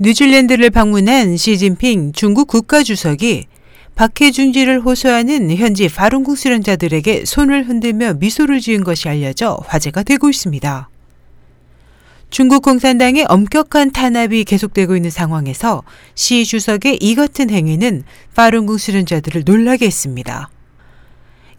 뉴질랜드를 0.00 0.70
방문한 0.70 1.36
시진핑 1.36 2.12
중국 2.12 2.46
국가주석이 2.46 3.46
박해 3.96 4.30
중지를 4.30 4.80
호소하는 4.80 5.50
현지 5.56 5.88
파룬궁 5.88 6.36
수련자들에게 6.36 7.24
손을 7.24 7.68
흔들며 7.68 8.14
미소를 8.14 8.60
지은 8.60 8.84
것이 8.84 9.08
알려져 9.08 9.58
화제가 9.66 10.04
되고 10.04 10.30
있습니다. 10.30 10.88
중국 12.30 12.62
공산당의 12.62 13.24
엄격한 13.28 13.90
탄압이 13.90 14.44
계속되고 14.44 14.94
있는 14.94 15.10
상황에서 15.10 15.82
시 16.14 16.44
주석의 16.44 16.98
이 17.00 17.16
같은 17.16 17.50
행위는 17.50 18.04
파룬궁 18.36 18.78
수련자들을 18.78 19.42
놀라게 19.44 19.86
했습니다. 19.86 20.48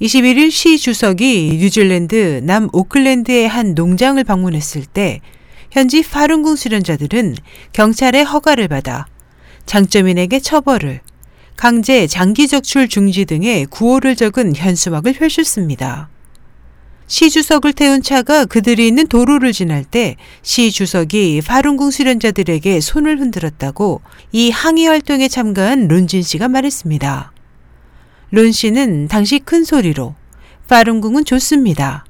21일 0.01 0.49
시 0.49 0.77
주석이 0.77 1.57
뉴질랜드 1.59 2.39
남 2.45 2.69
오클랜드의 2.71 3.49
한 3.49 3.73
농장을 3.73 4.23
방문했을 4.23 4.85
때 4.85 5.19
현지 5.71 6.01
파룬궁 6.01 6.55
수련자들은 6.55 7.35
경찰의 7.73 8.23
허가를 8.25 8.67
받아 8.67 9.05
장점인에게 9.65 10.39
처벌을, 10.39 11.01
강제 11.55 12.07
장기 12.07 12.47
적출 12.47 12.87
중지 12.87 13.25
등의 13.25 13.67
구호를 13.67 14.15
적은 14.15 14.55
현수막을 14.55 15.13
펼쳤습니다. 15.13 16.09
시 17.05 17.29
주석을 17.29 17.73
태운 17.73 18.03
차가 18.03 18.45
그들이 18.45 18.87
있는 18.87 19.07
도로를 19.07 19.51
지날 19.51 19.83
때 19.83 20.15
시 20.43 20.71
주석이 20.71 21.41
파룬궁 21.45 21.91
수련자들에게 21.91 22.79
손을 22.79 23.19
흔들었다고 23.19 24.01
이 24.31 24.51
항의 24.51 24.85
활동에 24.87 25.27
참가한 25.27 25.87
론진 25.87 26.21
씨가 26.21 26.47
말했습니다. 26.47 27.31
론 28.31 28.51
씨는 28.51 29.07
당시 29.07 29.39
큰 29.39 29.63
소리로 29.63 30.15
파룬궁은 30.67 31.25
좋습니다. 31.25 32.05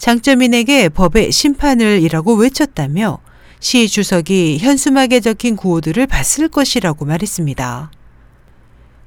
장점인에게 0.00 0.88
법의 0.88 1.30
심판을 1.30 2.00
이라고 2.02 2.34
외쳤다며 2.34 3.18
시 3.60 3.86
주석이 3.86 4.58
현수막에 4.58 5.20
적힌 5.20 5.56
구호들을 5.56 6.06
봤을 6.06 6.48
것이라고 6.48 7.04
말했습니다. 7.04 7.90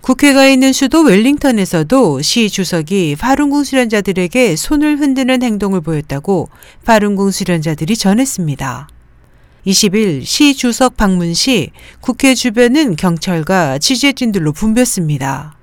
국회가 0.02 0.47
있는 0.47 0.71
수도 0.71 1.02
웰링턴에서도 1.02 2.21
시 2.21 2.49
주석이 2.49 3.16
파룬궁 3.19 3.64
수련자들에게 3.64 4.55
손을 4.55 4.99
흔드는 4.99 5.41
행동을 5.41 5.81
보였다고 5.81 6.49
파룬궁 6.86 7.31
수련자들이 7.31 7.97
전했습니다. 7.97 8.88
20일 9.66 10.25
시 10.25 10.55
주석 10.55 10.95
방문 10.95 11.33
시 11.33 11.71
국회 12.02 12.36
주변은 12.36 12.97
경찰과 12.97 13.80
취재진들로 13.80 14.52
붐볐습니다. 14.52 15.58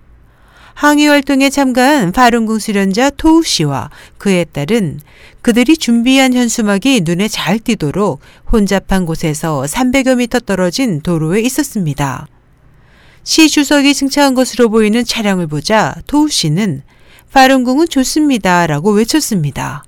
항의 0.75 1.09
활동에 1.09 1.51
참가한 1.51 2.13
파룬궁 2.13 2.59
수련자 2.59 3.11
토우 3.11 3.43
씨와 3.43 3.91
그의 4.19 4.47
딸은 4.53 5.01
그들이 5.43 5.77
준비한 5.77 6.35
현수막이 6.35 7.03
눈에 7.03 7.29
잘 7.29 7.59
띄도록 7.59 8.21
혼잡한 8.53 9.07
곳에서 9.07 9.63
300여 9.63 10.17
미터 10.17 10.41
떨어진 10.41 11.01
도로에 11.01 11.41
있었습니다. 11.41 12.27
시 13.23 13.49
주석이 13.49 13.93
승차한 13.95 14.35
것으로 14.35 14.69
보이는 14.71 15.05
차량을 15.05 15.47
보자 15.47 15.95
토우 16.07 16.29
씨는 16.29 16.83
파룬궁은 17.33 17.89
좋습니다. 17.89 18.67
라고 18.67 18.91
외쳤습니다. 18.93 19.85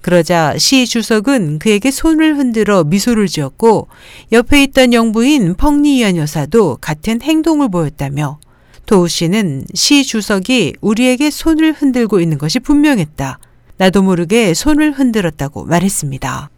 그러자 0.00 0.58
시 0.58 0.86
주석은 0.86 1.60
그에게 1.60 1.90
손을 1.90 2.36
흔들어 2.36 2.84
미소를 2.84 3.26
지었고 3.26 3.88
옆에 4.32 4.62
있던 4.64 4.92
영부인 4.92 5.54
펑리연 5.54 6.16
여사도 6.18 6.76
같은 6.80 7.22
행동을 7.22 7.70
보였다며 7.70 8.38
도우 8.86 9.08
씨는 9.08 9.64
시 9.74 10.04
주석이 10.04 10.74
우리에게 10.80 11.30
손을 11.30 11.72
흔들고 11.72 12.20
있는 12.20 12.38
것이 12.38 12.60
분명했다. 12.60 13.38
나도 13.76 14.02
모르게 14.02 14.54
손을 14.54 14.92
흔들었다고 14.92 15.64
말했습니다. 15.64 16.50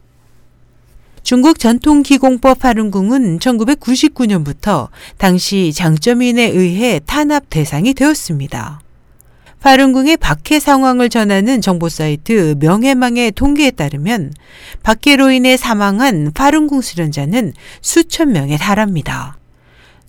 중국 1.22 1.58
전통 1.58 2.02
기공법 2.02 2.60
파룬궁은 2.60 3.40
1999년부터 3.40 4.88
당시 5.18 5.72
장점인에 5.72 6.44
의해 6.50 7.00
탄압 7.04 7.50
대상이 7.50 7.94
되었습니다. 7.94 8.80
파룬궁의 9.60 10.18
박해 10.18 10.60
상황을 10.60 11.08
전하는 11.08 11.60
정보 11.60 11.88
사이트 11.88 12.54
명예망의 12.60 13.32
통계에 13.32 13.72
따르면 13.72 14.32
박해로 14.84 15.32
인해 15.32 15.56
사망한 15.56 16.30
파룬궁 16.32 16.80
수련자는 16.80 17.52
수천 17.80 18.30
명에 18.30 18.56
달합니다. 18.58 19.36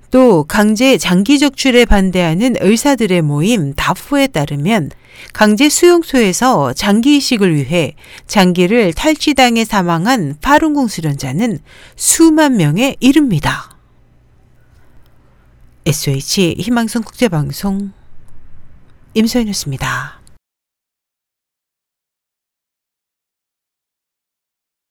또 0.10 0.44
강제 0.46 0.98
장기 0.98 1.38
적출에 1.38 1.86
반대하는 1.86 2.56
의사들의 2.60 3.22
모임 3.22 3.74
다프에 3.74 4.28
따르면 4.28 4.92
강제 5.34 5.68
수용소에서 5.68 6.74
장기 6.74 7.18
이식을 7.18 7.56
위해 7.56 7.96
장기를 8.28 8.94
탈취당해 8.94 9.66
사망한 9.66 10.38
파룬궁 10.42 10.88
수련자는 10.88 11.60
수만 11.96 12.58
명에 12.58 12.96
이릅니다. 13.00 13.76
SH 15.86 16.56
희망성 16.60 17.04
국제방송 17.04 17.92
임소연이었습니다. 19.14 20.17